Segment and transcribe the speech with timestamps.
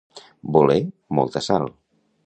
[0.55, 0.79] Voler
[1.19, 1.73] molta sal.